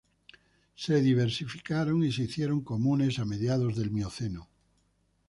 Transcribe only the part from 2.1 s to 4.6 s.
se hicieron comunes a mediados del Mioceno.